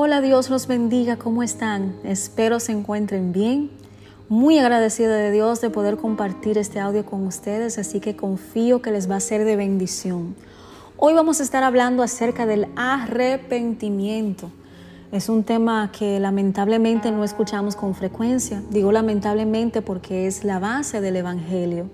Hola, 0.00 0.20
Dios 0.20 0.48
los 0.48 0.68
bendiga, 0.68 1.16
¿cómo 1.16 1.42
están? 1.42 1.96
Espero 2.04 2.60
se 2.60 2.70
encuentren 2.70 3.32
bien. 3.32 3.68
Muy 4.28 4.56
agradecida 4.56 5.16
de 5.16 5.32
Dios 5.32 5.60
de 5.60 5.70
poder 5.70 5.96
compartir 5.96 6.56
este 6.56 6.78
audio 6.78 7.04
con 7.04 7.26
ustedes, 7.26 7.78
así 7.78 7.98
que 7.98 8.14
confío 8.14 8.80
que 8.80 8.92
les 8.92 9.10
va 9.10 9.16
a 9.16 9.20
ser 9.20 9.44
de 9.44 9.56
bendición. 9.56 10.36
Hoy 10.98 11.14
vamos 11.14 11.40
a 11.40 11.42
estar 11.42 11.64
hablando 11.64 12.04
acerca 12.04 12.46
del 12.46 12.68
arrepentimiento. 12.76 14.52
Es 15.10 15.28
un 15.28 15.42
tema 15.42 15.90
que 15.90 16.20
lamentablemente 16.20 17.10
no 17.10 17.24
escuchamos 17.24 17.74
con 17.74 17.96
frecuencia. 17.96 18.62
Digo 18.70 18.92
lamentablemente 18.92 19.82
porque 19.82 20.28
es 20.28 20.44
la 20.44 20.60
base 20.60 21.00
del 21.00 21.16
Evangelio. 21.16 21.90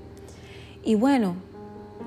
Y 0.85 0.95
bueno, 0.95 1.37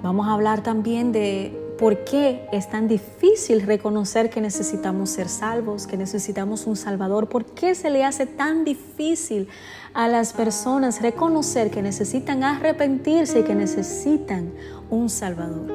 vamos 0.04 0.28
a 0.28 0.34
hablar 0.34 0.62
también 0.62 1.12
de 1.12 1.67
por 1.78 2.04
qué 2.04 2.48
es 2.52 2.70
tan 2.70 2.88
difícil 2.88 3.62
reconocer 3.62 4.30
que 4.30 4.42
necesitamos 4.42 5.12
ser 5.12 5.30
salvos, 5.30 5.88
que 5.88 5.96
necesitamos 5.96 6.66
un 6.66 6.76
Salvador. 6.76 7.30
¿Por 7.30 7.46
qué 7.46 7.76
se 7.76 7.90
le 7.90 8.04
hace 8.04 8.26
tan 8.26 8.64
difícil 8.64 9.48
a 9.94 10.08
las 10.08 10.34
personas 10.34 11.02
reconocer 11.02 11.70
que 11.70 11.82
necesitan 11.82 12.44
arrepentirse 12.44 13.40
y 13.40 13.44
que 13.44 13.56
necesitan 13.56 14.52
un 14.90 15.10
Salvador? 15.10 15.72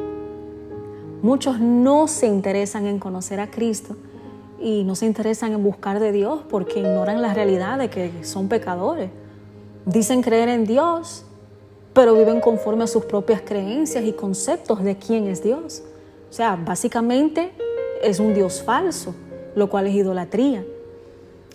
Muchos 1.22 1.60
no 1.60 2.08
se 2.08 2.26
interesan 2.26 2.86
en 2.86 2.98
conocer 2.98 3.38
a 3.38 3.50
Cristo 3.50 3.96
y 4.60 4.82
no 4.84 4.96
se 4.96 5.06
interesan 5.06 5.52
en 5.52 5.62
buscar 5.62 6.00
de 6.00 6.10
Dios 6.10 6.40
porque 6.48 6.80
ignoran 6.80 7.22
la 7.22 7.32
realidad 7.32 7.78
de 7.78 7.90
que 7.90 8.24
son 8.24 8.48
pecadores. 8.48 9.10
Dicen 9.86 10.22
creer 10.22 10.48
en 10.48 10.66
Dios, 10.66 11.24
pero 11.94 12.14
viven 12.14 12.40
conforme 12.40 12.84
a 12.84 12.86
sus 12.88 13.04
propias 13.04 13.42
creencias 13.42 14.04
y 14.04 14.12
conceptos 14.12 14.82
de 14.82 14.96
quién 14.96 15.28
es 15.28 15.42
Dios. 15.44 15.84
O 16.32 16.34
sea, 16.34 16.56
básicamente 16.56 17.52
es 18.02 18.18
un 18.18 18.32
Dios 18.32 18.62
falso, 18.62 19.14
lo 19.54 19.68
cual 19.68 19.86
es 19.88 19.94
idolatría. 19.94 20.64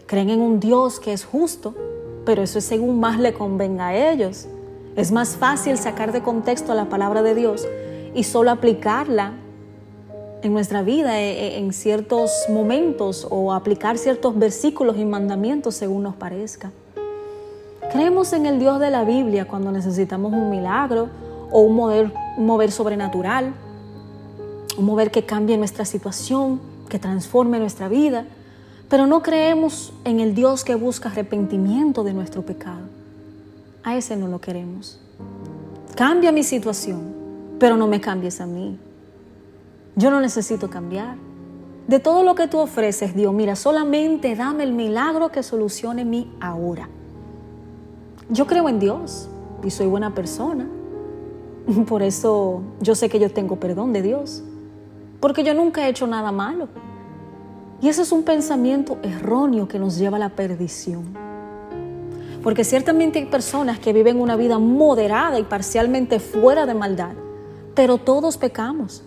Creen 0.06 0.30
en 0.30 0.40
un 0.40 0.60
Dios 0.60 1.00
que 1.00 1.14
es 1.14 1.26
justo, 1.26 1.74
pero 2.28 2.44
eso 2.44 2.60
es 2.60 2.66
según 2.66 3.00
más 3.00 3.20
le 3.20 3.34
convenga 3.34 3.88
a 3.88 4.12
ellos. 4.12 4.48
Es 4.96 5.12
más 5.12 5.36
fácil 5.36 5.80
sacar 5.80 6.12
de 6.12 6.22
contexto 6.22 6.76
la 6.76 6.90
palabra 6.90 7.24
de 7.24 7.34
Dios 7.34 7.68
y 8.14 8.24
solo 8.24 8.52
aplicarla 8.52 9.34
en 10.44 10.54
nuestra 10.54 10.84
vida 10.84 11.20
eh, 11.20 11.32
eh, 11.32 11.58
en 11.58 11.74
ciertos 11.74 12.32
momentos 12.48 13.26
o 13.32 13.54
aplicar 13.54 13.98
ciertos 13.98 14.38
versículos 14.38 14.96
y 15.00 15.06
mandamientos 15.06 15.74
según 15.74 16.04
nos 16.04 16.16
parezca. 16.18 16.72
Creemos 17.92 18.32
en 18.32 18.46
el 18.46 18.60
Dios 18.60 18.80
de 18.80 18.92
la 18.92 19.06
Biblia 19.06 19.48
cuando 19.48 19.72
necesitamos 19.72 20.34
un 20.34 20.52
milagro 20.52 21.10
o 21.50 21.62
un 21.62 21.76
mover 22.38 22.72
sobrenatural, 22.72 23.56
un 24.78 24.86
mover 24.86 25.12
que 25.12 25.26
cambie 25.26 25.58
nuestra 25.58 25.86
situación, 25.86 26.62
que 26.88 27.00
transforme 27.00 27.60
nuestra 27.60 27.88
vida, 27.90 28.26
pero 28.90 29.08
no 29.08 29.22
creemos 29.22 29.92
en 30.06 30.20
el 30.20 30.34
Dios 30.34 30.64
que 30.64 30.76
busca 30.76 31.10
arrepentimiento 31.10 32.04
de 32.04 32.14
nuestro 32.14 32.44
pecado. 32.44 32.88
A 33.84 33.98
ese 33.98 34.16
no 34.16 34.28
lo 34.28 34.40
queremos. 34.40 35.00
Cambia 35.96 36.32
mi 36.32 36.44
situación, 36.44 37.14
pero 37.60 37.76
no 37.76 37.88
me 37.88 38.00
cambies 38.00 38.40
a 38.40 38.46
mí. 38.46 38.78
Yo 39.96 40.12
no 40.12 40.22
necesito 40.22 40.70
cambiar. 40.70 41.16
De 41.88 42.00
todo 42.00 42.24
lo 42.24 42.36
que 42.36 42.48
tú 42.48 42.60
ofreces, 42.60 43.16
Dios, 43.16 43.34
mira, 43.34 43.56
solamente 43.56 44.36
dame 44.36 44.64
el 44.64 44.74
milagro 44.74 45.30
que 45.30 45.42
solucione 45.42 46.06
mi 46.06 46.32
ahora. 46.40 46.90
Yo 48.30 48.46
creo 48.46 48.68
en 48.70 48.80
Dios 48.80 49.30
y 49.64 49.72
soy 49.72 49.88
buena 49.88 50.14
persona. 50.14 50.68
Por 51.88 52.04
eso 52.04 52.62
yo 52.82 52.94
sé 52.94 53.10
que 53.10 53.20
yo 53.20 53.32
tengo 53.32 53.56
perdón 53.58 53.94
de 53.94 54.02
Dios. 54.02 54.44
Porque 55.20 55.44
yo 55.44 55.54
nunca 55.54 55.86
he 55.86 55.90
hecho 55.90 56.08
nada 56.08 56.32
malo. 56.32 56.68
Y 57.82 57.90
ese 57.90 58.02
es 58.02 58.12
un 58.12 58.24
pensamiento 58.24 58.98
erróneo 59.04 59.68
que 59.68 59.80
nos 59.80 59.98
lleva 59.98 60.18
a 60.18 60.20
la 60.20 60.30
perdición. 60.30 61.06
Porque 62.44 62.64
ciertamente 62.64 63.20
hay 63.20 63.26
personas 63.26 63.80
que 63.80 63.94
viven 63.94 64.20
una 64.20 64.36
vida 64.36 64.58
moderada 64.58 65.40
y 65.40 65.44
parcialmente 65.44 66.20
fuera 66.20 66.66
de 66.66 66.74
maldad, 66.74 67.14
pero 67.76 67.98
todos 67.98 68.38
pecamos. 68.38 69.04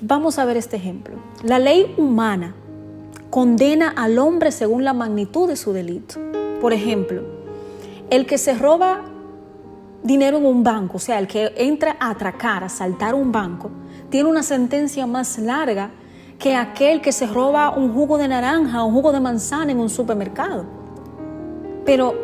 Vamos 0.00 0.38
a 0.38 0.44
ver 0.44 0.56
este 0.56 0.76
ejemplo. 0.76 1.16
La 1.42 1.58
ley 1.58 1.94
humana 1.98 2.54
condena 3.28 3.90
al 3.90 4.18
hombre 4.18 4.50
según 4.50 4.82
la 4.82 4.94
magnitud 4.94 5.46
de 5.46 5.56
su 5.56 5.72
delito. 5.72 6.14
Por 6.60 6.72
ejemplo, 6.72 7.22
el 8.08 8.26
que 8.26 8.38
se 8.38 8.54
roba 8.54 9.02
dinero 10.02 10.38
en 10.38 10.46
un 10.46 10.62
banco, 10.62 10.96
o 10.96 11.00
sea, 11.00 11.18
el 11.18 11.26
que 11.26 11.52
entra 11.56 11.96
a 12.00 12.10
atracar, 12.10 12.64
a 12.64 12.68
saltar 12.68 13.14
un 13.14 13.32
banco, 13.32 13.70
tiene 14.08 14.28
una 14.28 14.42
sentencia 14.42 15.06
más 15.06 15.38
larga 15.38 15.90
que 16.38 16.56
aquel 16.56 17.02
que 17.02 17.12
se 17.12 17.26
roba 17.26 17.70
un 17.70 17.92
jugo 17.92 18.16
de 18.16 18.28
naranja 18.28 18.82
o 18.82 18.86
un 18.86 18.94
jugo 18.94 19.12
de 19.12 19.20
manzana 19.20 19.72
en 19.72 19.78
un 19.78 19.90
supermercado. 19.90 20.64
Pero, 21.84 22.14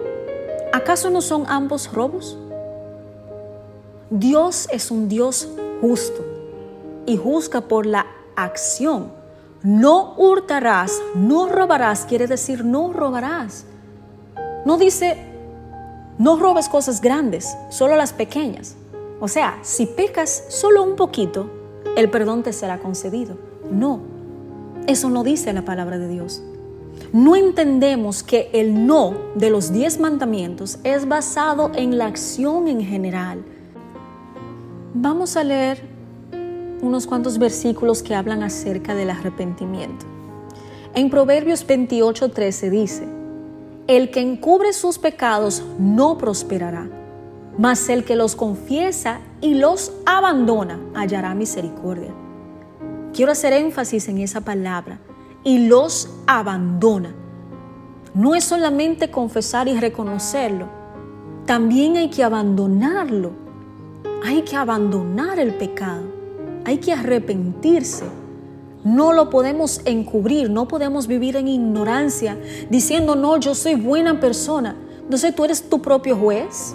¿acaso 0.72 1.10
no 1.10 1.20
son 1.20 1.44
ambos 1.48 1.92
robos? 1.92 2.38
Dios 4.08 4.68
es 4.72 4.90
un 4.90 5.08
Dios 5.08 5.48
justo 5.80 6.24
y 7.04 7.16
juzga 7.16 7.60
por 7.62 7.84
la 7.84 8.06
acción. 8.36 9.12
No 9.62 10.14
hurtarás, 10.16 11.02
no 11.14 11.48
robarás, 11.48 12.06
quiere 12.06 12.26
decir 12.26 12.64
no 12.64 12.92
robarás. 12.92 13.66
No 14.64 14.78
dice 14.78 15.35
no 16.18 16.36
robes 16.36 16.68
cosas 16.68 17.00
grandes, 17.00 17.56
solo 17.70 17.96
las 17.96 18.12
pequeñas. 18.12 18.74
O 19.20 19.28
sea, 19.28 19.58
si 19.62 19.86
pecas 19.86 20.44
solo 20.48 20.82
un 20.82 20.96
poquito, 20.96 21.50
el 21.96 22.10
perdón 22.10 22.42
te 22.42 22.52
será 22.52 22.78
concedido. 22.78 23.36
No, 23.70 24.00
eso 24.86 25.10
no 25.10 25.24
dice 25.24 25.52
la 25.52 25.64
palabra 25.64 25.98
de 25.98 26.08
Dios. 26.08 26.42
No 27.12 27.36
entendemos 27.36 28.22
que 28.22 28.50
el 28.52 28.86
no 28.86 29.14
de 29.34 29.50
los 29.50 29.72
diez 29.72 30.00
mandamientos 30.00 30.78
es 30.84 31.08
basado 31.08 31.70
en 31.74 31.98
la 31.98 32.06
acción 32.06 32.68
en 32.68 32.80
general. 32.80 33.44
Vamos 34.94 35.36
a 35.36 35.44
leer 35.44 35.82
unos 36.80 37.06
cuantos 37.06 37.38
versículos 37.38 38.02
que 38.02 38.14
hablan 38.14 38.42
acerca 38.42 38.94
del 38.94 39.10
arrepentimiento. 39.10 40.06
En 40.94 41.10
Proverbios 41.10 41.66
28:13 41.66 42.70
dice, 42.70 43.15
El 43.86 44.10
que 44.10 44.20
encubre 44.20 44.72
sus 44.72 44.98
pecados 44.98 45.62
no 45.78 46.18
prosperará, 46.18 46.88
mas 47.58 47.88
el 47.88 48.04
que 48.04 48.16
los 48.16 48.34
confiesa 48.34 49.20
y 49.40 49.54
los 49.54 49.92
abandona 50.04 50.78
hallará 50.94 51.34
misericordia. 51.34 52.12
Quiero 53.12 53.32
hacer 53.32 53.52
énfasis 53.52 54.08
en 54.08 54.18
esa 54.18 54.40
palabra, 54.40 54.98
y 55.44 55.68
los 55.68 56.10
abandona. 56.26 57.14
No 58.14 58.34
es 58.34 58.44
solamente 58.44 59.10
confesar 59.10 59.68
y 59.68 59.78
reconocerlo, 59.78 60.66
también 61.46 61.96
hay 61.96 62.10
que 62.10 62.24
abandonarlo. 62.24 63.30
Hay 64.24 64.42
que 64.42 64.56
abandonar 64.56 65.38
el 65.38 65.54
pecado 65.54 66.16
hay 66.66 66.78
que 66.78 66.92
arrepentirse. 66.92 68.04
No 68.86 69.12
lo 69.12 69.30
podemos 69.30 69.80
encubrir, 69.84 70.48
no 70.48 70.68
podemos 70.68 71.08
vivir 71.08 71.34
en 71.34 71.48
ignorancia 71.48 72.38
diciendo, 72.70 73.16
no, 73.16 73.36
yo 73.36 73.56
soy 73.56 73.74
buena 73.74 74.20
persona. 74.20 74.76
Entonces 75.02 75.34
tú 75.34 75.44
eres 75.44 75.68
tu 75.68 75.82
propio 75.82 76.16
juez. 76.16 76.72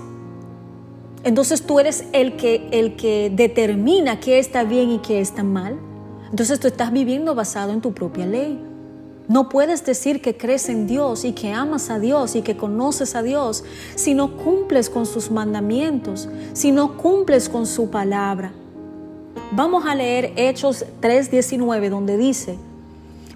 Entonces 1.23 1.61
tú 1.61 1.79
eres 1.79 2.03
el 2.11 2.35
que, 2.35 2.67
el 2.73 2.97
que 2.97 3.31
determina 3.33 4.19
qué 4.19 4.39
está 4.39 4.65
bien 4.65 4.91
y 4.91 4.99
qué 4.99 5.21
está 5.21 5.41
mal. 5.41 5.79
Entonces 6.29 6.59
tú 6.59 6.67
estás 6.67 6.91
viviendo 6.91 7.33
basado 7.33 7.71
en 7.71 7.79
tu 7.79 7.93
propia 7.93 8.25
ley. 8.25 8.59
No 9.29 9.47
puedes 9.47 9.85
decir 9.85 10.21
que 10.21 10.35
crees 10.35 10.67
en 10.67 10.87
Dios 10.87 11.23
y 11.23 11.31
que 11.31 11.53
amas 11.53 11.89
a 11.89 11.97
Dios 11.97 12.35
y 12.35 12.41
que 12.41 12.57
conoces 12.57 13.15
a 13.15 13.23
Dios 13.23 13.63
si 13.95 14.15
no 14.15 14.35
cumples 14.35 14.89
con 14.89 15.05
sus 15.05 15.31
mandamientos, 15.31 16.27
si 16.51 16.73
no 16.73 16.97
cumples 16.97 17.47
con 17.47 17.65
su 17.65 17.89
palabra. 17.89 18.51
Vamos 19.53 19.85
a 19.85 19.95
leer 19.95 20.31
Hechos 20.37 20.85
3:19 21.01 21.89
donde 21.89 22.15
dice, 22.15 22.57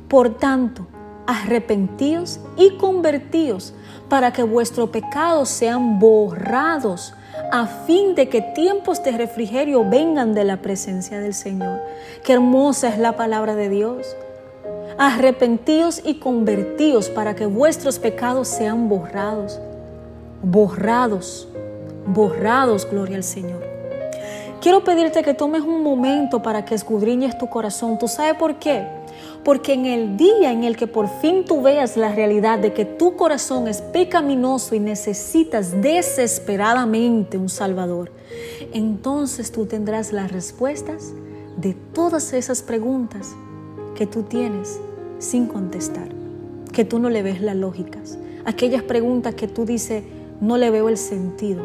por 0.07 0.37
tanto, 0.37 0.87
arrepentíos 1.27 2.39
y 2.55 2.77
convertíos 2.77 3.73
para 4.07 4.31
que 4.31 4.43
vuestros 4.43 4.91
pecados 4.91 5.49
sean 5.49 5.99
borrados, 5.99 7.13
a 7.51 7.67
fin 7.67 8.15
de 8.15 8.29
que 8.29 8.41
tiempos 8.41 9.03
de 9.03 9.11
refrigerio 9.11 9.89
vengan 9.89 10.33
de 10.33 10.45
la 10.45 10.61
presencia 10.61 11.19
del 11.19 11.33
Señor. 11.33 11.81
Qué 12.23 12.31
hermosa 12.31 12.87
es 12.87 12.97
la 12.97 13.17
palabra 13.17 13.55
de 13.55 13.67
Dios. 13.67 14.15
Arrepentíos 14.97 16.01
y 16.05 16.19
convertíos 16.19 17.09
para 17.09 17.35
que 17.35 17.45
vuestros 17.45 17.99
pecados 17.99 18.47
sean 18.47 18.87
borrados. 18.87 19.59
Borrados, 20.41 21.49
borrados, 22.07 22.87
gloria 22.89 23.17
al 23.17 23.23
Señor. 23.23 23.64
Quiero 24.61 24.83
pedirte 24.83 25.21
que 25.21 25.33
tomes 25.33 25.61
un 25.61 25.83
momento 25.83 26.41
para 26.41 26.65
que 26.65 26.75
escudriñes 26.75 27.37
tu 27.37 27.47
corazón. 27.47 27.99
¿Tú 27.99 28.07
sabes 28.07 28.35
por 28.35 28.55
qué? 28.55 28.87
Porque 29.43 29.73
en 29.73 29.85
el 29.85 30.17
día 30.17 30.51
en 30.51 30.63
el 30.63 30.75
que 30.75 30.87
por 30.87 31.07
fin 31.07 31.45
tú 31.45 31.61
veas 31.61 31.97
la 31.97 32.13
realidad 32.13 32.57
de 32.59 32.73
que 32.73 32.85
tu 32.85 33.15
corazón 33.15 33.67
es 33.67 33.81
pecaminoso 33.81 34.73
y 34.73 34.79
necesitas 34.79 35.81
desesperadamente 35.81 37.37
un 37.37 37.49
Salvador, 37.49 38.11
entonces 38.73 39.51
tú 39.51 39.65
tendrás 39.65 40.11
las 40.11 40.31
respuestas 40.31 41.13
de 41.57 41.73
todas 41.93 42.33
esas 42.33 42.63
preguntas 42.63 43.35
que 43.95 44.07
tú 44.07 44.23
tienes 44.23 44.79
sin 45.19 45.45
contestar, 45.45 46.09
que 46.73 46.85
tú 46.85 46.97
no 46.97 47.09
le 47.09 47.21
ves 47.21 47.39
las 47.39 47.55
lógicas, 47.55 48.17
aquellas 48.45 48.83
preguntas 48.83 49.35
que 49.35 49.47
tú 49.47 49.65
dices, 49.65 50.03
no 50.41 50.57
le 50.57 50.71
veo 50.71 50.89
el 50.89 50.97
sentido. 50.97 51.63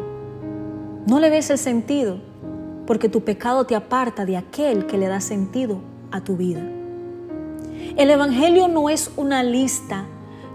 No 1.07 1.19
le 1.19 1.31
ves 1.31 1.49
el 1.49 1.57
sentido 1.57 2.30
porque 2.91 3.07
tu 3.07 3.21
pecado 3.21 3.63
te 3.63 3.73
aparta 3.73 4.25
de 4.25 4.35
aquel 4.35 4.85
que 4.85 4.97
le 4.97 5.07
da 5.07 5.21
sentido 5.21 5.79
a 6.11 6.19
tu 6.19 6.35
vida. 6.35 6.59
El 7.95 8.11
Evangelio 8.11 8.67
no 8.67 8.89
es 8.89 9.11
una 9.15 9.43
lista 9.43 10.03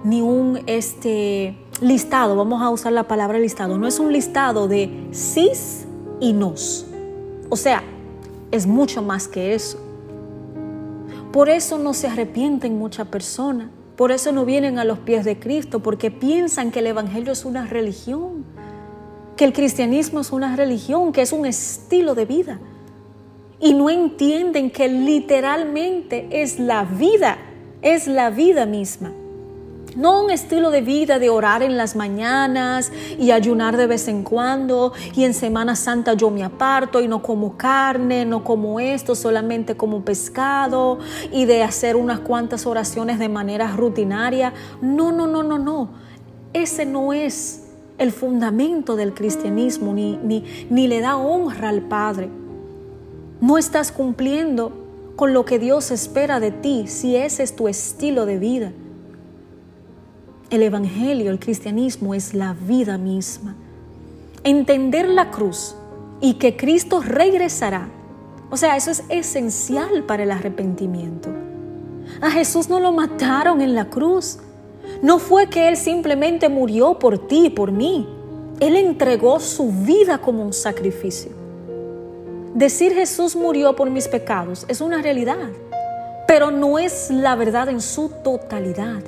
ni 0.04 0.20
un 0.20 0.60
este, 0.66 1.56
listado, 1.80 2.36
vamos 2.36 2.60
a 2.60 2.68
usar 2.68 2.92
la 2.92 3.08
palabra 3.08 3.38
listado, 3.38 3.78
no 3.78 3.86
es 3.86 3.98
un 3.98 4.12
listado 4.12 4.68
de 4.68 5.08
sís 5.12 5.86
y 6.20 6.34
nos. 6.34 6.84
O 7.48 7.56
sea, 7.56 7.82
es 8.50 8.66
mucho 8.66 9.00
más 9.00 9.28
que 9.28 9.54
eso. 9.54 9.78
Por 11.32 11.48
eso 11.48 11.78
no 11.78 11.94
se 11.94 12.06
arrepienten 12.06 12.78
muchas 12.78 13.08
personas, 13.08 13.68
por 13.96 14.12
eso 14.12 14.30
no 14.32 14.44
vienen 14.44 14.78
a 14.78 14.84
los 14.84 14.98
pies 14.98 15.24
de 15.24 15.38
Cristo, 15.38 15.80
porque 15.80 16.10
piensan 16.10 16.70
que 16.70 16.80
el 16.80 16.88
Evangelio 16.88 17.32
es 17.32 17.46
una 17.46 17.64
religión, 17.64 18.44
que 19.36 19.44
el 19.44 19.52
cristianismo 19.52 20.20
es 20.20 20.32
una 20.32 20.56
religión, 20.56 21.12
que 21.12 21.22
es 21.22 21.32
un 21.32 21.46
estilo 21.46 22.14
de 22.14 22.24
vida. 22.24 22.58
Y 23.60 23.74
no 23.74 23.90
entienden 23.90 24.70
que 24.70 24.88
literalmente 24.88 26.28
es 26.30 26.58
la 26.58 26.84
vida, 26.84 27.38
es 27.82 28.06
la 28.06 28.30
vida 28.30 28.66
misma. 28.66 29.12
No 29.94 30.22
un 30.22 30.30
estilo 30.30 30.70
de 30.70 30.82
vida 30.82 31.18
de 31.18 31.30
orar 31.30 31.62
en 31.62 31.78
las 31.78 31.96
mañanas 31.96 32.92
y 33.18 33.30
ayunar 33.30 33.78
de 33.78 33.86
vez 33.86 34.08
en 34.08 34.24
cuando 34.24 34.92
y 35.14 35.24
en 35.24 35.32
Semana 35.32 35.74
Santa 35.74 36.12
yo 36.12 36.30
me 36.30 36.44
aparto 36.44 37.00
y 37.00 37.08
no 37.08 37.22
como 37.22 37.56
carne, 37.56 38.26
no 38.26 38.44
como 38.44 38.78
esto, 38.78 39.14
solamente 39.14 39.74
como 39.74 40.04
pescado 40.04 40.98
y 41.32 41.46
de 41.46 41.62
hacer 41.62 41.96
unas 41.96 42.20
cuantas 42.20 42.66
oraciones 42.66 43.18
de 43.18 43.30
manera 43.30 43.68
rutinaria. 43.74 44.52
No, 44.82 45.12
no, 45.12 45.26
no, 45.26 45.42
no, 45.42 45.58
no. 45.58 45.88
Ese 46.52 46.84
no 46.84 47.14
es 47.14 47.65
el 47.98 48.12
fundamento 48.12 48.96
del 48.96 49.14
cristianismo 49.14 49.92
ni, 49.92 50.16
ni, 50.18 50.44
ni 50.70 50.86
le 50.86 51.00
da 51.00 51.16
honra 51.16 51.70
al 51.70 51.82
Padre. 51.82 52.28
No 53.40 53.58
estás 53.58 53.92
cumpliendo 53.92 54.72
con 55.16 55.32
lo 55.32 55.44
que 55.44 55.58
Dios 55.58 55.90
espera 55.90 56.40
de 56.40 56.50
ti 56.50 56.84
si 56.86 57.16
ese 57.16 57.42
es 57.42 57.56
tu 57.56 57.68
estilo 57.68 58.26
de 58.26 58.38
vida. 58.38 58.72
El 60.50 60.62
Evangelio, 60.62 61.30
el 61.30 61.40
cristianismo 61.40 62.14
es 62.14 62.34
la 62.34 62.54
vida 62.54 62.98
misma. 62.98 63.56
Entender 64.44 65.08
la 65.08 65.30
cruz 65.30 65.74
y 66.20 66.34
que 66.34 66.56
Cristo 66.56 67.00
regresará. 67.00 67.88
O 68.50 68.56
sea, 68.56 68.76
eso 68.76 68.90
es 68.90 69.02
esencial 69.08 70.04
para 70.04 70.22
el 70.22 70.30
arrepentimiento. 70.30 71.30
A 72.20 72.30
Jesús 72.30 72.68
no 72.68 72.78
lo 72.78 72.92
mataron 72.92 73.60
en 73.60 73.74
la 73.74 73.86
cruz. 73.86 74.38
No 75.02 75.18
fue 75.18 75.48
que 75.48 75.68
Él 75.68 75.76
simplemente 75.76 76.48
murió 76.48 76.98
por 76.98 77.18
ti 77.26 77.46
y 77.46 77.50
por 77.50 77.72
mí. 77.72 78.08
Él 78.60 78.76
entregó 78.76 79.38
su 79.40 79.70
vida 79.70 80.18
como 80.18 80.42
un 80.42 80.52
sacrificio. 80.52 81.32
Decir 82.54 82.94
Jesús 82.94 83.36
murió 83.36 83.76
por 83.76 83.90
mis 83.90 84.08
pecados 84.08 84.64
es 84.68 84.80
una 84.80 85.02
realidad, 85.02 85.50
pero 86.26 86.50
no 86.50 86.78
es 86.78 87.10
la 87.10 87.34
verdad 87.36 87.68
en 87.68 87.82
su 87.82 88.10
totalidad. 88.24 89.02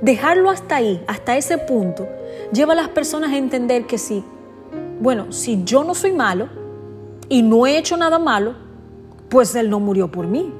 Dejarlo 0.00 0.48
hasta 0.48 0.76
ahí, 0.76 1.02
hasta 1.08 1.36
ese 1.36 1.58
punto, 1.58 2.06
lleva 2.52 2.72
a 2.72 2.76
las 2.76 2.88
personas 2.88 3.32
a 3.32 3.36
entender 3.36 3.86
que 3.86 3.98
sí, 3.98 4.22
bueno, 5.00 5.32
si 5.32 5.64
yo 5.64 5.82
no 5.82 5.94
soy 5.94 6.12
malo 6.12 6.48
y 7.28 7.42
no 7.42 7.66
he 7.66 7.78
hecho 7.78 7.96
nada 7.96 8.18
malo, 8.18 8.54
pues 9.28 9.54
Él 9.56 9.68
no 9.68 9.80
murió 9.80 10.10
por 10.10 10.28
mí, 10.28 10.52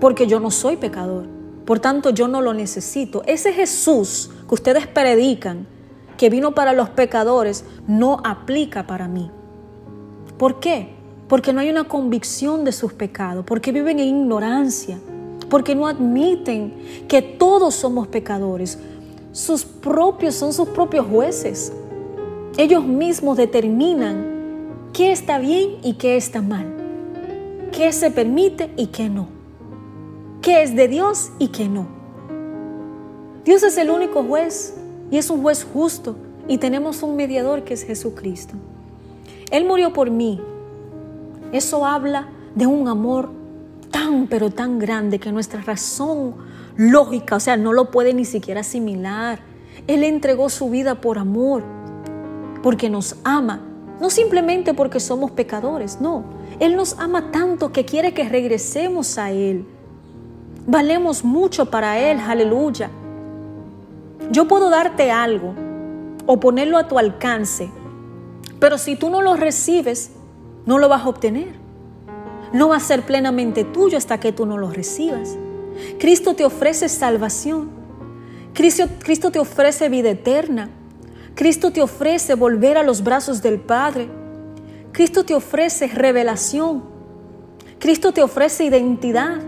porque 0.00 0.26
yo 0.26 0.40
no 0.40 0.50
soy 0.50 0.76
pecador. 0.76 1.26
Por 1.70 1.78
tanto, 1.78 2.10
yo 2.10 2.26
no 2.26 2.40
lo 2.40 2.52
necesito. 2.52 3.22
Ese 3.26 3.52
Jesús 3.52 4.28
que 4.48 4.54
ustedes 4.56 4.88
predican, 4.88 5.68
que 6.16 6.28
vino 6.28 6.52
para 6.52 6.72
los 6.72 6.88
pecadores, 6.88 7.64
no 7.86 8.20
aplica 8.24 8.88
para 8.88 9.06
mí. 9.06 9.30
¿Por 10.36 10.58
qué? 10.58 10.96
Porque 11.28 11.52
no 11.52 11.60
hay 11.60 11.70
una 11.70 11.84
convicción 11.84 12.64
de 12.64 12.72
sus 12.72 12.92
pecados, 12.92 13.44
porque 13.46 13.70
viven 13.70 14.00
en 14.00 14.08
ignorancia 14.08 14.98
porque 15.48 15.76
no 15.76 15.86
admiten 15.86 16.74
que 17.06 17.22
todos 17.22 17.76
somos 17.76 18.08
pecadores. 18.08 18.76
Sus 19.30 19.64
propios 19.64 20.34
son 20.34 20.52
sus 20.52 20.70
propios 20.70 21.06
jueces. 21.06 21.72
Ellos 22.56 22.84
mismos 22.84 23.36
determinan 23.36 24.90
qué 24.92 25.12
está 25.12 25.38
bien 25.38 25.76
y 25.84 25.92
qué 25.94 26.16
está 26.16 26.42
mal, 26.42 26.66
qué 27.70 27.92
se 27.92 28.10
permite 28.10 28.72
y 28.76 28.88
qué 28.88 29.08
no, 29.08 29.28
qué 30.42 30.62
es 30.62 30.74
de 30.74 30.88
Dios 30.88 31.30
y 31.38 31.48
qué 31.48 31.68
no. 31.68 31.86
Dios 33.44 33.62
es 33.62 33.76
el 33.78 33.90
único 33.90 34.22
juez 34.22 34.74
y 35.10 35.18
es 35.18 35.30
un 35.30 35.42
juez 35.42 35.66
justo 35.72 36.16
y 36.48 36.58
tenemos 36.58 37.02
un 37.02 37.16
mediador 37.16 37.64
que 37.64 37.74
es 37.74 37.84
Jesucristo. 37.84 38.54
Él 39.50 39.64
murió 39.64 39.92
por 39.92 40.10
mí. 40.10 40.40
Eso 41.52 41.84
habla 41.84 42.28
de 42.54 42.66
un 42.66 42.86
amor 42.88 43.30
tan, 43.90 44.26
pero 44.26 44.50
tan 44.50 44.78
grande 44.78 45.18
que 45.18 45.32
nuestra 45.32 45.60
razón 45.62 46.34
lógica, 46.76 47.36
o 47.36 47.40
sea, 47.40 47.56
no 47.56 47.72
lo 47.72 47.90
puede 47.90 48.14
ni 48.14 48.24
siquiera 48.24 48.60
asimilar. 48.60 49.40
Él 49.86 50.04
entregó 50.04 50.48
su 50.48 50.70
vida 50.70 51.00
por 51.00 51.18
amor, 51.18 51.62
porque 52.62 52.90
nos 52.90 53.16
ama, 53.24 53.60
no 54.00 54.10
simplemente 54.10 54.74
porque 54.74 55.00
somos 55.00 55.30
pecadores, 55.30 56.00
no. 56.00 56.24
Él 56.58 56.76
nos 56.76 56.98
ama 56.98 57.30
tanto 57.32 57.72
que 57.72 57.84
quiere 57.84 58.14
que 58.14 58.28
regresemos 58.28 59.18
a 59.18 59.30
Él. 59.30 59.66
Valemos 60.70 61.24
mucho 61.24 61.66
para 61.66 61.98
Él, 61.98 62.18
aleluya. 62.20 62.90
Yo 64.30 64.46
puedo 64.46 64.70
darte 64.70 65.10
algo 65.10 65.54
o 66.26 66.38
ponerlo 66.38 66.78
a 66.78 66.86
tu 66.86 66.98
alcance, 66.98 67.70
pero 68.58 68.78
si 68.78 68.94
tú 68.94 69.10
no 69.10 69.20
lo 69.20 69.34
recibes, 69.36 70.12
no 70.66 70.78
lo 70.78 70.88
vas 70.88 71.02
a 71.02 71.08
obtener 71.08 71.60
no 72.52 72.68
va 72.68 72.76
a 72.76 72.80
ser 72.80 73.02
plenamente 73.02 73.64
tuyo 73.64 73.96
hasta 73.96 74.18
que 74.18 74.32
tú 74.32 74.46
no 74.46 74.58
lo 74.58 74.70
recibas. 74.70 75.36
Cristo 75.98 76.34
te 76.34 76.44
ofrece 76.44 76.88
salvación. 76.88 77.70
Cristo, 78.52 78.84
Cristo 78.98 79.30
te 79.30 79.38
ofrece 79.38 79.88
vida 79.88 80.10
eterna. 80.10 80.70
Cristo 81.34 81.72
te 81.72 81.80
ofrece 81.80 82.34
volver 82.34 82.76
a 82.76 82.82
los 82.82 83.04
brazos 83.04 83.40
del 83.42 83.60
Padre. 83.60 84.08
Cristo 84.92 85.24
te 85.24 85.34
ofrece 85.34 85.86
revelación. 85.86 86.84
Cristo 87.78 88.12
te 88.12 88.22
ofrece 88.22 88.64
identidad 88.64 89.40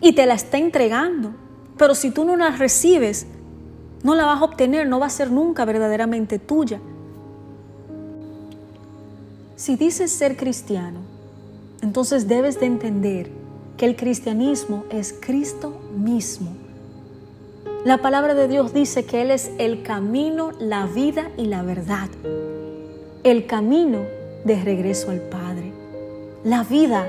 y 0.00 0.12
te 0.12 0.26
la 0.26 0.34
está 0.34 0.58
entregando. 0.58 1.32
Pero 1.76 1.94
si 1.94 2.10
tú 2.10 2.24
no 2.24 2.36
la 2.36 2.50
recibes, 2.50 3.26
no 4.02 4.14
la 4.14 4.24
vas 4.24 4.40
a 4.40 4.44
obtener, 4.44 4.88
no 4.88 5.00
va 5.00 5.06
a 5.06 5.10
ser 5.10 5.30
nunca 5.30 5.64
verdaderamente 5.64 6.38
tuya. 6.38 6.80
Si 9.56 9.76
dices 9.76 10.10
ser 10.10 10.36
cristiano, 10.36 11.00
entonces 11.82 12.28
debes 12.28 12.60
de 12.60 12.66
entender 12.66 13.30
que 13.76 13.86
el 13.86 13.96
cristianismo 13.96 14.84
es 14.90 15.14
Cristo 15.20 15.80
mismo. 15.96 16.50
La 17.84 17.98
palabra 17.98 18.34
de 18.34 18.46
Dios 18.46 18.74
dice 18.74 19.06
que 19.06 19.22
Él 19.22 19.30
es 19.30 19.50
el 19.58 19.82
camino, 19.82 20.52
la 20.58 20.86
vida 20.86 21.30
y 21.38 21.46
la 21.46 21.62
verdad. 21.62 22.10
El 23.24 23.46
camino 23.46 24.00
de 24.44 24.62
regreso 24.62 25.10
al 25.10 25.20
Padre. 25.20 25.72
La 26.44 26.62
vida, 26.62 27.06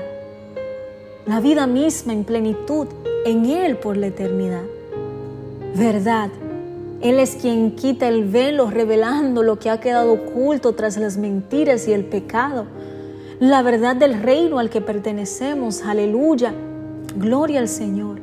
la 1.26 1.40
vida 1.40 1.66
misma 1.66 2.12
en 2.12 2.24
plenitud 2.24 2.86
en 3.24 3.46
Él 3.46 3.76
por 3.76 3.96
la 3.96 4.08
eternidad. 4.08 4.64
Verdad. 5.76 6.30
Él 7.00 7.18
es 7.18 7.34
quien 7.34 7.74
quita 7.74 8.06
el 8.06 8.24
velo 8.24 8.70
revelando 8.70 9.42
lo 9.42 9.58
que 9.58 9.70
ha 9.70 9.80
quedado 9.80 10.12
oculto 10.12 10.74
tras 10.74 10.96
las 10.98 11.16
mentiras 11.16 11.88
y 11.88 11.92
el 11.92 12.04
pecado 12.04 12.66
la 13.42 13.60
verdad 13.62 13.96
del 13.96 14.22
reino 14.22 14.60
al 14.60 14.70
que 14.70 14.80
pertenecemos. 14.80 15.82
Aleluya. 15.82 16.54
Gloria 17.16 17.58
al 17.58 17.66
Señor. 17.66 18.20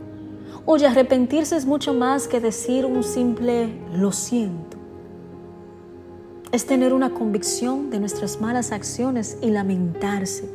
Oye, 0.65 0.87
arrepentirse 0.87 1.57
es 1.57 1.65
mucho 1.65 1.93
más 1.93 2.29
que 2.29 2.39
decir 2.39 2.85
un 2.85 3.03
simple 3.03 3.67
lo 3.93 4.13
siento. 4.13 4.77
Es 6.53 6.65
tener 6.65 6.93
una 6.93 7.09
convicción 7.09 7.89
de 7.89 7.99
nuestras 7.99 8.39
malas 8.39 8.71
acciones 8.71 9.37
y 9.41 9.49
lamentarse. 9.49 10.49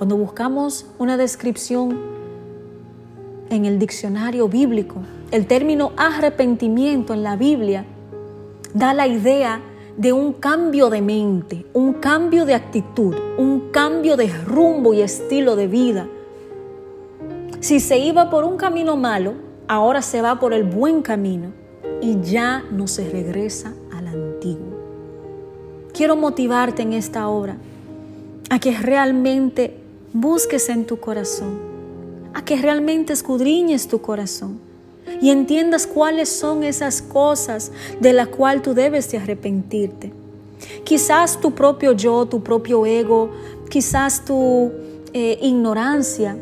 Cuando 0.00 0.16
buscamos 0.16 0.86
una 0.98 1.18
descripción 1.18 2.00
en 3.50 3.66
el 3.66 3.78
diccionario 3.78 4.48
bíblico, 4.48 5.02
el 5.30 5.46
término 5.46 5.92
arrepentimiento 5.98 7.12
en 7.12 7.22
la 7.22 7.36
Biblia 7.36 7.84
da 8.72 8.94
la 8.94 9.06
idea 9.06 9.60
de 9.98 10.14
un 10.14 10.32
cambio 10.32 10.88
de 10.88 11.02
mente, 11.02 11.66
un 11.74 11.92
cambio 11.92 12.46
de 12.46 12.54
actitud, 12.54 13.14
un 13.36 13.68
cambio 13.72 14.16
de 14.16 14.32
rumbo 14.46 14.94
y 14.94 15.02
estilo 15.02 15.54
de 15.54 15.66
vida. 15.66 16.08
Si 17.60 17.78
se 17.78 17.98
iba 17.98 18.30
por 18.30 18.44
un 18.44 18.56
camino 18.56 18.96
malo, 18.96 19.34
ahora 19.68 20.00
se 20.00 20.22
va 20.22 20.40
por 20.40 20.54
el 20.54 20.64
buen 20.64 21.02
camino 21.02 21.52
y 22.00 22.18
ya 22.22 22.64
no 22.72 22.86
se 22.86 23.06
regresa 23.10 23.74
al 23.92 24.06
antiguo. 24.06 24.78
Quiero 25.92 26.16
motivarte 26.16 26.80
en 26.80 26.94
esta 26.94 27.28
obra 27.28 27.58
a 28.48 28.58
que 28.58 28.76
realmente 28.78 29.79
busques 30.12 30.68
en 30.68 30.86
tu 30.86 30.98
corazón 30.98 31.58
a 32.34 32.44
que 32.44 32.56
realmente 32.56 33.12
escudriñes 33.12 33.88
tu 33.88 34.00
corazón 34.00 34.60
y 35.20 35.30
entiendas 35.30 35.86
cuáles 35.86 36.28
son 36.28 36.62
esas 36.64 37.02
cosas 37.02 37.72
de 38.00 38.12
las 38.12 38.28
cuales 38.28 38.62
tú 38.62 38.74
debes 38.74 39.10
de 39.10 39.18
arrepentirte. 39.18 40.12
Quizás 40.84 41.40
tu 41.40 41.52
propio 41.52 41.92
yo, 41.92 42.26
tu 42.26 42.42
propio 42.42 42.86
ego, 42.86 43.30
quizás 43.68 44.24
tu 44.24 44.72
eh, 45.12 45.38
ignorancia. 45.42 46.36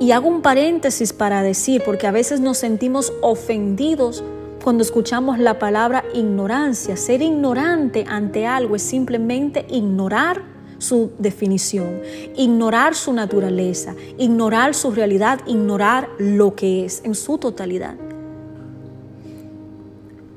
Y 0.00 0.10
hago 0.12 0.28
un 0.28 0.42
paréntesis 0.42 1.12
para 1.12 1.42
decir, 1.42 1.82
porque 1.84 2.06
a 2.06 2.10
veces 2.10 2.40
nos 2.40 2.58
sentimos 2.58 3.12
ofendidos 3.22 4.24
cuando 4.62 4.82
escuchamos 4.82 5.38
la 5.38 5.58
palabra 5.58 6.04
ignorancia. 6.14 6.96
Ser 6.96 7.22
ignorante 7.22 8.04
ante 8.08 8.46
algo 8.46 8.76
es 8.76 8.82
simplemente 8.82 9.66
ignorar 9.68 10.53
su 10.78 11.12
definición, 11.18 12.00
ignorar 12.36 12.94
su 12.94 13.12
naturaleza, 13.12 13.94
ignorar 14.18 14.74
su 14.74 14.90
realidad, 14.90 15.40
ignorar 15.46 16.08
lo 16.18 16.54
que 16.54 16.84
es 16.84 17.02
en 17.04 17.14
su 17.14 17.38
totalidad. 17.38 17.94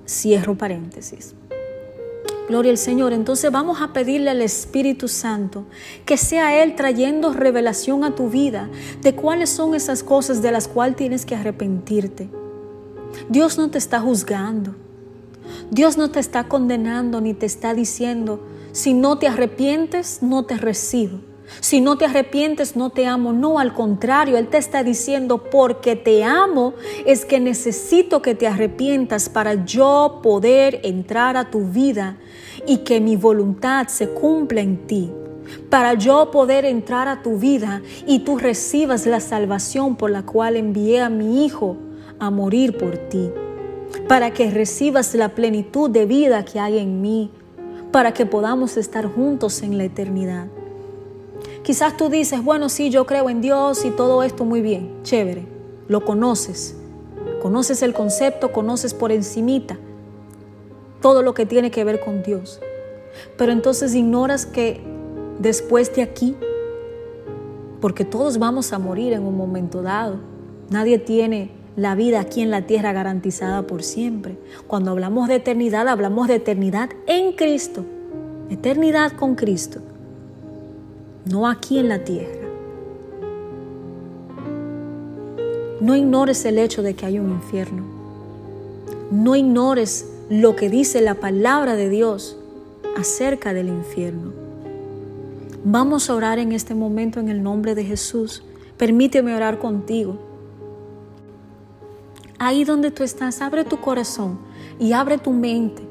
Cierro 0.08 0.56
paréntesis. 0.56 1.36
Gloria 2.48 2.72
al 2.72 2.78
Señor. 2.78 3.12
Entonces 3.12 3.52
vamos 3.52 3.82
a 3.82 3.92
pedirle 3.92 4.30
al 4.30 4.42
Espíritu 4.42 5.08
Santo 5.10 5.66
que 6.06 6.16
sea 6.16 6.64
Él 6.64 6.76
trayendo 6.76 7.34
revelación 7.34 8.06
a 8.06 8.16
tu 8.16 8.30
vida 8.30 8.70
de 9.02 9.14
cuáles 9.16 9.50
son 9.50 9.76
esas 9.76 10.02
cosas 10.02 10.42
de 10.42 10.52
las 10.52 10.68
cuales 10.68 10.96
tienes 10.96 11.26
que 11.26 11.36
arrepentirte. 11.36 12.30
Dios 13.28 13.58
no 13.58 13.70
te 13.70 13.78
está 13.78 14.00
juzgando. 14.00 14.76
Dios 15.72 15.98
no 15.98 16.10
te 16.10 16.20
está 16.20 16.46
condenando 16.46 17.20
ni 17.20 17.34
te 17.34 17.46
está 17.46 17.74
diciendo, 17.74 18.40
si 18.78 18.94
no 18.94 19.18
te 19.18 19.28
arrepientes, 19.28 20.22
no 20.22 20.46
te 20.46 20.56
recibo. 20.56 21.18
Si 21.62 21.82
no 21.82 21.98
te 21.98 22.06
arrepientes, 22.06 22.76
no 22.76 22.92
te 22.92 23.08
amo. 23.08 23.34
No, 23.34 23.58
al 23.58 23.74
contrario, 23.74 24.38
Él 24.38 24.50
te 24.50 24.60
está 24.60 24.84
diciendo, 24.84 25.46
porque 25.50 25.96
te 25.96 26.24
amo, 26.24 26.76
es 27.04 27.26
que 27.26 27.40
necesito 27.40 28.22
que 28.22 28.36
te 28.36 28.46
arrepientas 28.46 29.30
para 29.30 29.66
yo 29.66 30.20
poder 30.22 30.80
entrar 30.84 31.38
a 31.38 31.50
tu 31.50 31.62
vida 31.62 32.18
y 32.68 32.78
que 32.80 33.02
mi 33.02 33.16
voluntad 33.16 33.88
se 33.88 34.10
cumpla 34.10 34.62
en 34.62 34.86
ti. 34.86 35.12
Para 35.72 35.96
yo 35.96 36.30
poder 36.30 36.64
entrar 36.64 37.08
a 37.08 37.24
tu 37.24 37.40
vida 37.40 37.82
y 38.06 38.20
tú 38.20 38.38
recibas 38.38 39.08
la 39.08 39.22
salvación 39.22 39.96
por 39.96 40.12
la 40.12 40.22
cual 40.22 40.56
envié 40.56 41.02
a 41.02 41.10
mi 41.10 41.44
Hijo 41.44 41.78
a 42.20 42.30
morir 42.30 42.78
por 42.78 42.96
ti. 43.10 43.32
Para 44.08 44.34
que 44.34 44.52
recibas 44.52 45.16
la 45.16 45.30
plenitud 45.30 45.90
de 45.90 46.06
vida 46.06 46.46
que 46.46 46.60
hay 46.60 46.78
en 46.78 47.02
mí. 47.02 47.32
Para 47.92 48.14
que 48.14 48.26
podamos 48.26 48.78
estar 48.78 49.06
juntos 49.06 49.62
en 49.64 49.78
la 49.78 49.86
eternidad. 49.86 50.48
Quizás 51.64 51.98
tú 51.98 52.10
dices, 52.10 52.44
bueno, 52.44 52.70
sí, 52.70 52.90
yo 52.90 53.06
creo 53.06 53.30
en 53.30 53.42
Dios 53.42 53.84
y 53.86 53.92
todo 53.92 54.24
esto 54.24 54.46
muy 54.46 54.62
bien, 54.62 55.04
chévere, 55.04 55.46
lo 55.88 56.06
conoces, 56.06 56.78
conoces 57.42 57.82
el 57.82 57.94
concepto, 57.94 58.52
conoces 58.52 58.94
por 58.94 59.12
encimita 59.12 59.78
todo 61.02 61.22
lo 61.22 61.34
que 61.34 61.46
tiene 61.46 61.72
que 61.72 61.84
ver 61.84 62.00
con 62.00 62.24
Dios. 62.24 62.62
Pero 63.38 63.52
entonces 63.52 63.96
ignoras 63.96 64.46
que 64.46 64.82
después 65.40 65.94
de 65.96 66.02
aquí, 66.04 66.36
porque 67.82 68.06
todos 68.06 68.38
vamos 68.40 68.74
a 68.74 68.80
morir 68.80 69.14
en 69.14 69.24
un 69.24 69.38
momento 69.38 69.82
dado, 69.82 70.18
nadie 70.70 71.00
tiene 71.00 71.52
la 71.78 71.96
vida 71.96 72.20
aquí 72.20 72.42
en 72.42 72.52
la 72.52 72.64
tierra 72.64 72.92
garantizada 72.92 73.62
por 73.62 73.84
siempre. 73.84 74.38
Cuando 74.68 74.92
hablamos 74.92 75.30
de 75.30 75.36
eternidad, 75.36 75.88
hablamos 75.88 76.28
de 76.28 76.36
eternidad 76.36 76.90
en 77.06 77.32
Cristo, 77.32 77.86
eternidad 78.50 79.14
con 79.14 79.36
Cristo 79.36 79.80
no 81.30 81.48
aquí 81.48 81.78
en 81.80 81.90
la 81.90 82.04
tierra. 82.04 82.48
No 85.82 85.96
ignores 85.96 86.44
el 86.46 86.58
hecho 86.58 86.82
de 86.82 86.96
que 86.96 87.06
hay 87.06 87.20
un 87.20 87.32
infierno. 87.32 87.84
No 89.12 89.36
ignores 89.36 90.10
lo 90.30 90.56
que 90.56 90.70
dice 90.70 91.02
la 91.02 91.16
palabra 91.16 91.76
de 91.76 91.90
Dios 91.90 92.38
acerca 92.98 93.54
del 93.54 93.68
infierno. 93.68 94.34
Vamos 95.64 96.10
a 96.10 96.16
orar 96.16 96.40
en 96.40 96.52
este 96.52 96.74
momento 96.74 97.20
en 97.20 97.30
el 97.30 97.44
nombre 97.44 97.76
de 97.76 97.84
Jesús. 97.84 98.44
Permíteme 98.78 99.36
orar 99.36 99.60
contigo. 99.60 100.18
Ahí 102.40 102.64
donde 102.64 102.92
tú 102.92 103.04
estás, 103.04 103.42
abre 103.42 103.64
tu 103.64 103.80
corazón 103.80 104.38
y 104.80 104.94
abre 104.94 105.18
tu 105.18 105.32
mente 105.32 105.82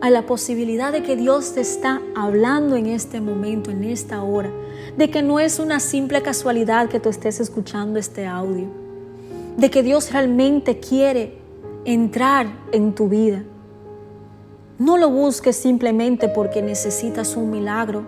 a 0.00 0.10
la 0.10 0.26
posibilidad 0.26 0.92
de 0.92 1.02
que 1.02 1.16
Dios 1.16 1.54
te 1.54 1.60
está 1.60 2.00
hablando 2.14 2.76
en 2.76 2.86
este 2.86 3.20
momento, 3.20 3.72
en 3.72 3.82
esta 3.82 4.22
hora, 4.22 4.50
de 4.96 5.10
que 5.10 5.22
no 5.22 5.40
es 5.40 5.58
una 5.58 5.80
simple 5.80 6.22
casualidad 6.22 6.88
que 6.88 7.00
tú 7.00 7.08
estés 7.08 7.40
escuchando 7.40 7.98
este 7.98 8.26
audio, 8.26 8.68
de 9.56 9.70
que 9.70 9.82
Dios 9.82 10.12
realmente 10.12 10.78
quiere 10.78 11.36
entrar 11.84 12.46
en 12.70 12.94
tu 12.94 13.08
vida. 13.08 13.42
No 14.78 14.98
lo 14.98 15.10
busques 15.10 15.56
simplemente 15.56 16.28
porque 16.28 16.62
necesitas 16.62 17.36
un 17.36 17.50
milagro, 17.50 18.04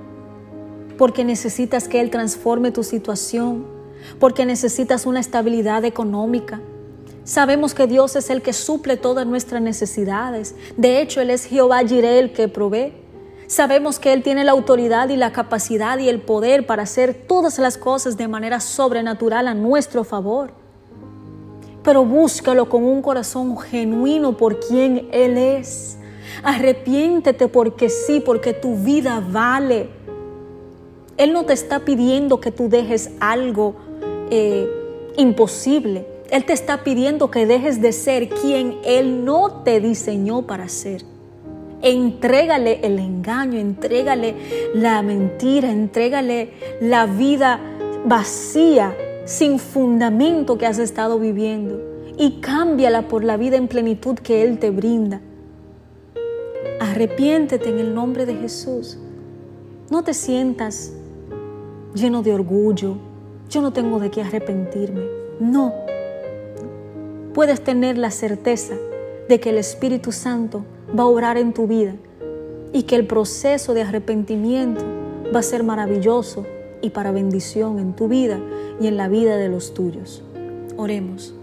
porque 0.97 1.25
necesitas 1.25 1.88
que 1.88 2.00
Él 2.00 2.11
transforme 2.11 2.70
tu 2.70 2.85
situación, 2.85 3.66
porque 4.20 4.47
necesitas 4.47 5.06
una 5.06 5.18
estabilidad 5.18 5.85
económica, 5.85 6.61
Sabemos 7.30 7.75
que 7.75 7.87
Dios 7.87 8.16
es 8.16 8.28
el 8.28 8.42
que 8.42 8.52
suple 8.52 8.96
todas 8.96 9.25
nuestras 9.25 9.62
necesidades. 9.62 10.56
De 10.76 11.00
hecho, 11.00 11.20
Él 11.20 11.30
es 11.30 11.44
Jehová 11.44 11.78
Jireh 11.87 12.18
el 12.18 12.32
que 12.32 12.49
provee. 12.49 12.92
Sabemos 13.46 14.00
que 14.00 14.12
Él 14.12 14.25
tiene 14.25 14.42
la 14.42 14.50
autoridad 14.50 15.10
y 15.10 15.16
la 15.16 15.30
capacidad 15.30 15.96
y 16.00 16.08
el 16.08 16.20
poder 16.20 16.66
para 16.66 16.82
hacer 16.82 17.14
todas 17.14 17.60
las 17.60 17.78
cosas 17.78 18.16
de 18.16 18.26
manera 18.26 18.58
sobrenatural 18.58 19.46
a 19.46 19.54
nuestro 19.54 20.02
favor. 20.02 20.50
Pero 21.84 22.04
búscalo 22.04 22.68
con 22.68 22.82
un 22.82 23.00
corazón 23.00 23.56
genuino 23.56 24.37
por 24.37 24.58
quien 24.58 25.08
Él 25.12 25.38
es. 25.38 25.99
Arrepiéntete 26.42 27.46
porque 27.46 27.90
sí, 27.90 28.18
porque 28.18 28.54
tu 28.54 28.75
vida 28.75 29.25
vale. 29.25 29.88
Él 31.16 31.32
no 31.32 31.44
te 31.44 31.52
está 31.52 31.78
pidiendo 31.78 32.40
que 32.40 32.50
tú 32.50 32.68
dejes 32.68 33.12
algo 33.20 33.76
eh, 34.30 34.68
imposible. 35.16 36.09
Él 36.30 36.44
te 36.44 36.52
está 36.52 36.84
pidiendo 36.84 37.30
que 37.30 37.46
dejes 37.46 37.80
de 37.80 37.92
ser 37.92 38.28
quien 38.28 38.76
Él 38.84 39.25
no 39.25 39.62
te 39.64 39.80
diseñó 39.80 40.42
para 40.42 40.68
ser. 40.68 41.02
Entrégale 41.82 42.80
el 42.82 42.99
engaño, 42.99 43.58
entrégale 43.58 44.37
la 44.75 45.02
mentira, 45.02 45.70
entrégale 45.70 46.50
la 46.80 47.06
vida 47.06 47.58
vacía, 48.04 48.96
sin 49.25 49.58
fundamento 49.58 50.56
que 50.56 50.66
has 50.66 50.78
estado 50.78 51.18
viviendo 51.18 51.80
y 52.16 52.40
cámbiala 52.40 53.08
por 53.08 53.25
la 53.25 53.37
vida 53.37 53.56
en 53.56 53.68
plenitud 53.68 54.16
que 54.16 54.42
Él 54.42 54.58
te 54.58 54.70
brinda. 54.70 55.20
Arrepiéntete 56.80 57.68
en 57.68 57.78
el 57.78 57.94
nombre 57.94 58.26
de 58.26 58.34
Jesús. 58.34 58.99
No 59.90 60.04
te 60.04 60.14
sientas 60.14 60.92
lleno 61.94 62.22
de 62.22 62.32
orgullo. 62.32 62.96
Yo 63.49 63.62
no 63.62 63.72
tengo 63.72 63.99
de 63.99 64.10
qué 64.10 64.22
arrepentirme. 64.22 65.02
No 65.40 65.89
puedes 67.34 67.62
tener 67.62 67.99
la 67.99 68.10
certeza 68.10 68.75
de 69.28 69.40
que 69.40 69.50
el 69.50 69.58
Espíritu 69.58 70.12
Santo 70.12 70.64
va 70.96 71.04
a 71.04 71.06
orar 71.06 71.38
en 71.38 71.52
tu 71.52 71.66
vida 71.66 71.94
y 72.72 72.84
que 72.84 72.96
el 72.96 73.06
proceso 73.06 73.75
de 73.75 73.82
arrepentimiento 73.82 74.84
va 75.34 75.40
a 75.40 75.44
ser 75.44 75.62
maravilloso 75.62 76.46
y 76.82 76.90
para 76.90 77.12
bendición 77.12 77.78
en 77.78 77.94
tu 77.94 78.08
vida 78.08 78.40
y 78.80 78.87
en 78.87 78.96
la 78.96 79.08
vida 79.08 79.37
de 79.37 79.49
los 79.49 79.75
tuyos. 79.75 80.22
Oremos. 80.76 81.34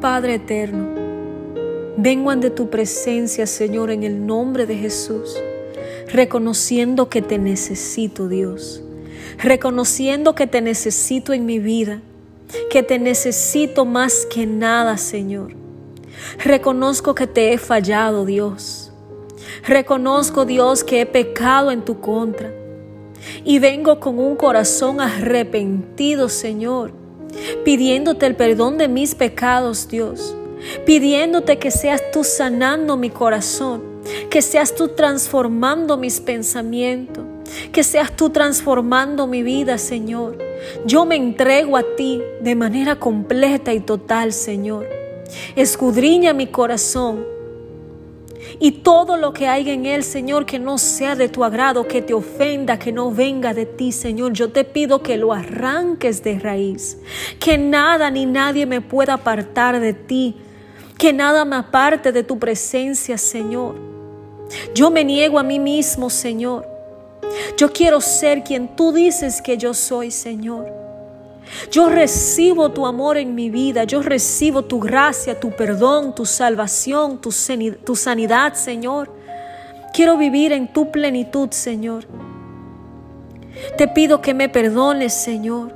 Padre 0.00 0.34
eterno, 0.34 0.88
vengo 1.96 2.30
ante 2.30 2.50
tu 2.50 2.68
presencia, 2.68 3.46
Señor, 3.46 3.90
en 3.90 4.02
el 4.02 4.26
nombre 4.26 4.66
de 4.66 4.76
Jesús, 4.76 5.36
reconociendo 6.12 7.08
que 7.08 7.22
te 7.22 7.38
necesito, 7.38 8.28
Dios, 8.28 8.82
reconociendo 9.38 10.34
que 10.34 10.46
te 10.46 10.60
necesito 10.60 11.32
en 11.32 11.46
mi 11.46 11.58
vida 11.58 12.02
que 12.70 12.82
te 12.82 12.98
necesito 12.98 13.84
más 13.84 14.26
que 14.26 14.46
nada, 14.46 14.96
Señor. 14.96 15.54
Reconozco 16.38 17.14
que 17.14 17.26
te 17.26 17.52
he 17.52 17.58
fallado, 17.58 18.24
Dios. 18.24 18.92
Reconozco, 19.66 20.44
Dios, 20.44 20.84
que 20.84 21.00
he 21.00 21.06
pecado 21.06 21.70
en 21.70 21.84
tu 21.84 22.00
contra. 22.00 22.52
Y 23.44 23.58
vengo 23.58 23.98
con 24.00 24.18
un 24.18 24.36
corazón 24.36 25.00
arrepentido, 25.00 26.28
Señor, 26.28 26.92
pidiéndote 27.64 28.26
el 28.26 28.36
perdón 28.36 28.78
de 28.78 28.88
mis 28.88 29.14
pecados, 29.14 29.88
Dios. 29.88 30.36
Pidiéndote 30.84 31.58
que 31.58 31.70
seas 31.70 32.02
tú 32.12 32.24
sanando 32.24 32.96
mi 32.96 33.10
corazón, 33.10 33.82
que 34.30 34.42
seas 34.42 34.74
tú 34.74 34.88
transformando 34.88 35.96
mis 35.96 36.20
pensamientos, 36.20 37.24
que 37.72 37.82
seas 37.82 38.14
tú 38.16 38.30
transformando 38.30 39.26
mi 39.26 39.42
vida, 39.42 39.78
Señor. 39.78 40.38
Yo 40.84 41.04
me 41.04 41.16
entrego 41.16 41.76
a 41.76 41.82
ti 41.96 42.22
de 42.40 42.54
manera 42.54 42.96
completa 42.96 43.72
y 43.72 43.80
total, 43.80 44.32
Señor. 44.32 44.86
Escudriña 45.54 46.32
mi 46.32 46.46
corazón. 46.46 47.24
Y 48.58 48.70
todo 48.72 49.16
lo 49.16 49.32
que 49.32 49.48
hay 49.48 49.68
en 49.70 49.84
él, 49.86 50.02
Señor, 50.02 50.46
que 50.46 50.58
no 50.58 50.78
sea 50.78 51.14
de 51.14 51.28
tu 51.28 51.44
agrado, 51.44 51.86
que 51.86 52.00
te 52.00 52.14
ofenda, 52.14 52.78
que 52.78 52.92
no 52.92 53.10
venga 53.10 53.52
de 53.52 53.66
ti, 53.66 53.92
Señor, 53.92 54.32
yo 54.32 54.50
te 54.50 54.64
pido 54.64 55.02
que 55.02 55.16
lo 55.16 55.32
arranques 55.32 56.22
de 56.22 56.38
raíz. 56.38 56.98
Que 57.38 57.58
nada 57.58 58.10
ni 58.10 58.24
nadie 58.24 58.64
me 58.64 58.80
pueda 58.80 59.14
apartar 59.14 59.80
de 59.80 59.92
ti. 59.92 60.36
Que 60.96 61.12
nada 61.12 61.44
me 61.44 61.56
aparte 61.56 62.12
de 62.12 62.22
tu 62.22 62.38
presencia, 62.38 63.18
Señor. 63.18 63.74
Yo 64.74 64.90
me 64.90 65.04
niego 65.04 65.38
a 65.38 65.42
mí 65.42 65.58
mismo, 65.58 66.08
Señor. 66.08 66.75
Yo 67.56 67.72
quiero 67.72 68.00
ser 68.00 68.42
quien 68.42 68.76
tú 68.76 68.92
dices 68.92 69.40
que 69.40 69.56
yo 69.56 69.74
soy, 69.74 70.10
Señor. 70.10 70.76
Yo 71.70 71.88
recibo 71.88 72.70
tu 72.70 72.86
amor 72.86 73.16
en 73.16 73.34
mi 73.34 73.50
vida, 73.50 73.84
yo 73.84 74.02
recibo 74.02 74.62
tu 74.62 74.80
gracia, 74.80 75.38
tu 75.38 75.50
perdón, 75.50 76.14
tu 76.14 76.26
salvación, 76.26 77.20
tu, 77.20 77.30
sanidad, 77.30 78.54
Señor. 78.54 79.12
Quiero 79.92 80.16
vivir 80.16 80.52
en 80.52 80.72
tu 80.72 80.90
plenitud, 80.90 81.50
Señor. 81.50 82.04
Te 83.78 83.88
pido 83.88 84.20
que 84.20 84.34
me 84.34 84.48
perdones, 84.48 85.14
Señor. 85.14 85.72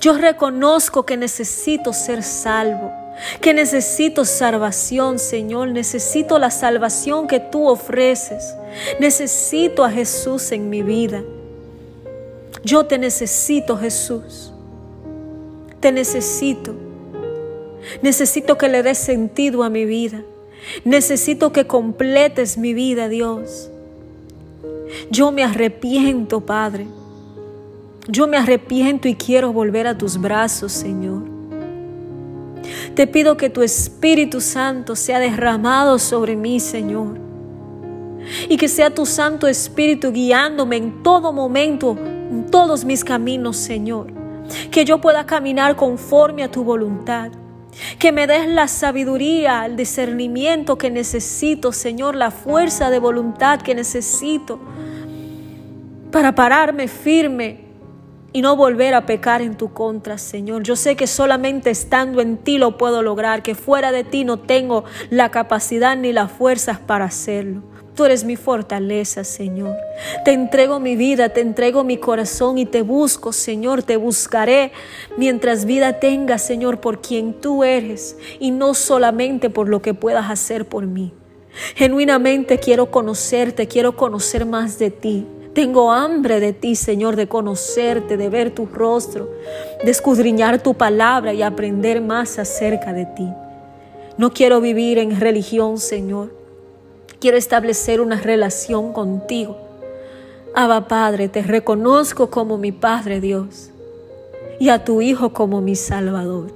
Yo 0.00 0.16
reconozco 0.16 1.04
que 1.04 1.16
necesito 1.16 1.92
ser 1.92 2.22
salvo, 2.22 2.92
que 3.40 3.54
necesito 3.54 4.24
salvación, 4.24 5.18
Señor. 5.18 5.68
Necesito 5.68 6.38
la 6.38 6.50
salvación 6.50 7.26
que 7.26 7.40
tú 7.40 7.68
ofreces. 7.68 8.54
Necesito 8.98 9.84
a 9.84 9.90
Jesús 9.90 10.52
en 10.52 10.70
mi 10.70 10.82
vida. 10.82 11.22
Yo 12.64 12.86
te 12.86 12.98
necesito, 12.98 13.76
Jesús. 13.76 14.52
Te 15.80 15.92
necesito. 15.92 16.74
Necesito 18.02 18.58
que 18.58 18.68
le 18.68 18.82
des 18.82 18.98
sentido 18.98 19.62
a 19.62 19.70
mi 19.70 19.84
vida. 19.84 20.22
Necesito 20.84 21.52
que 21.52 21.66
completes 21.66 22.58
mi 22.58 22.74
vida, 22.74 23.08
Dios. 23.08 23.70
Yo 25.10 25.32
me 25.32 25.42
arrepiento, 25.42 26.40
Padre. 26.40 26.86
Yo 28.08 28.26
me 28.26 28.36
arrepiento 28.36 29.08
y 29.08 29.14
quiero 29.14 29.52
volver 29.52 29.86
a 29.86 29.96
tus 29.96 30.20
brazos, 30.20 30.72
Señor. 30.72 31.29
Te 32.94 33.06
pido 33.06 33.36
que 33.36 33.50
tu 33.50 33.62
Espíritu 33.62 34.40
Santo 34.40 34.96
sea 34.96 35.18
derramado 35.18 35.98
sobre 35.98 36.36
mí, 36.36 36.60
Señor. 36.60 37.18
Y 38.48 38.56
que 38.56 38.68
sea 38.68 38.94
tu 38.94 39.06
Santo 39.06 39.46
Espíritu 39.46 40.12
guiándome 40.12 40.76
en 40.76 41.02
todo 41.02 41.32
momento, 41.32 41.96
en 41.98 42.46
todos 42.50 42.84
mis 42.84 43.04
caminos, 43.04 43.56
Señor 43.56 44.20
que 44.70 44.84
yo 44.84 45.00
pueda 45.00 45.26
caminar 45.26 45.76
conforme 45.76 46.42
a 46.42 46.50
tu 46.50 46.64
voluntad. 46.64 47.30
Que 47.98 48.12
me 48.12 48.26
des 48.26 48.48
la 48.48 48.66
sabiduría, 48.66 49.64
el 49.64 49.76
discernimiento 49.76 50.76
que 50.76 50.90
necesito, 50.90 51.72
Señor, 51.72 52.16
la 52.16 52.30
fuerza 52.30 52.90
de 52.90 52.98
voluntad 52.98 53.60
que 53.60 53.74
necesito 53.74 54.58
para 56.10 56.34
pararme 56.34 56.88
firme 56.88 57.69
y 58.32 58.42
no 58.42 58.56
volver 58.56 58.94
a 58.94 59.06
pecar 59.06 59.42
en 59.42 59.56
tu 59.56 59.72
contra, 59.72 60.18
Señor. 60.18 60.62
Yo 60.62 60.76
sé 60.76 60.96
que 60.96 61.06
solamente 61.06 61.70
estando 61.70 62.20
en 62.20 62.36
ti 62.36 62.58
lo 62.58 62.78
puedo 62.78 63.02
lograr, 63.02 63.42
que 63.42 63.54
fuera 63.54 63.92
de 63.92 64.04
ti 64.04 64.24
no 64.24 64.38
tengo 64.38 64.84
la 65.10 65.30
capacidad 65.30 65.96
ni 65.96 66.12
las 66.12 66.30
fuerzas 66.30 66.78
para 66.78 67.06
hacerlo. 67.06 67.62
Tú 67.94 68.04
eres 68.04 68.24
mi 68.24 68.36
fortaleza, 68.36 69.24
Señor. 69.24 69.76
Te 70.24 70.32
entrego 70.32 70.80
mi 70.80 70.96
vida, 70.96 71.30
te 71.30 71.40
entrego 71.40 71.84
mi 71.84 71.98
corazón 71.98 72.56
y 72.56 72.64
te 72.64 72.82
busco, 72.82 73.32
Señor. 73.32 73.82
Te 73.82 73.96
buscaré 73.96 74.72
mientras 75.16 75.64
vida 75.64 75.98
tenga, 75.98 76.38
Señor, 76.38 76.80
por 76.80 77.02
quien 77.02 77.34
tú 77.34 77.64
eres 77.64 78.16
y 78.38 78.52
no 78.52 78.74
solamente 78.74 79.50
por 79.50 79.68
lo 79.68 79.82
que 79.82 79.92
puedas 79.92 80.30
hacer 80.30 80.66
por 80.66 80.86
mí. 80.86 81.12
Genuinamente 81.74 82.58
quiero 82.58 82.90
conocerte, 82.90 83.66
quiero 83.66 83.96
conocer 83.96 84.46
más 84.46 84.78
de 84.78 84.90
ti. 84.90 85.26
Tengo 85.54 85.90
hambre 85.90 86.38
de 86.38 86.52
ti, 86.52 86.76
Señor, 86.76 87.16
de 87.16 87.26
conocerte, 87.26 88.16
de 88.16 88.28
ver 88.28 88.54
tu 88.54 88.66
rostro, 88.66 89.28
de 89.84 89.90
escudriñar 89.90 90.62
tu 90.62 90.74
palabra 90.74 91.34
y 91.34 91.42
aprender 91.42 92.00
más 92.00 92.38
acerca 92.38 92.92
de 92.92 93.06
ti. 93.06 93.28
No 94.16 94.32
quiero 94.32 94.60
vivir 94.60 94.98
en 94.98 95.18
religión, 95.18 95.78
Señor. 95.78 96.32
Quiero 97.20 97.36
establecer 97.36 98.00
una 98.00 98.20
relación 98.20 98.92
contigo. 98.92 99.56
Abba 100.54 100.88
Padre, 100.88 101.28
te 101.28 101.42
reconozco 101.42 102.30
como 102.30 102.56
mi 102.56 102.70
Padre 102.72 103.20
Dios 103.20 103.70
y 104.58 104.68
a 104.68 104.84
tu 104.84 105.02
Hijo 105.02 105.32
como 105.32 105.60
mi 105.60 105.74
Salvador. 105.74 106.52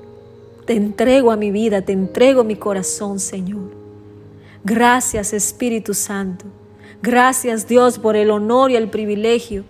Te 0.66 0.74
entrego 0.74 1.30
a 1.32 1.36
mi 1.36 1.50
vida, 1.50 1.82
te 1.82 1.92
entrego 1.92 2.44
mi 2.44 2.56
corazón, 2.56 3.18
Señor. 3.18 3.70
Gracias 4.62 5.32
Espíritu 5.32 5.94
Santo. 5.94 6.46
Gracias 7.04 7.68
Dios 7.68 7.98
por 7.98 8.16
el 8.16 8.30
honor 8.30 8.70
y 8.70 8.76
el 8.76 8.88
privilegio 8.88 9.64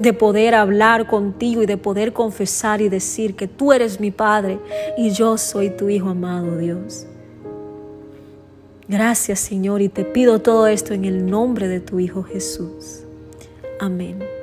de 0.00 0.12
poder 0.12 0.54
hablar 0.54 1.06
contigo 1.06 1.62
y 1.62 1.66
de 1.66 1.78
poder 1.78 2.12
confesar 2.12 2.82
y 2.82 2.90
decir 2.90 3.36
que 3.36 3.48
tú 3.48 3.72
eres 3.72 4.00
mi 4.00 4.10
Padre 4.10 4.58
y 4.98 5.08
yo 5.12 5.38
soy 5.38 5.70
tu 5.70 5.88
Hijo 5.88 6.10
amado 6.10 6.58
Dios. 6.58 7.06
Gracias 8.86 9.40
Señor 9.40 9.80
y 9.80 9.88
te 9.88 10.04
pido 10.04 10.40
todo 10.40 10.66
esto 10.66 10.92
en 10.92 11.06
el 11.06 11.24
nombre 11.24 11.68
de 11.68 11.80
tu 11.80 12.00
Hijo 12.00 12.22
Jesús. 12.22 13.00
Amén. 13.80 14.37